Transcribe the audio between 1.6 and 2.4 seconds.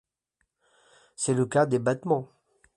des battements.